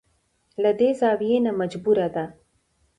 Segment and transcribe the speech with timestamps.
[0.61, 2.25] له دې زاويې نه مجبوره ده.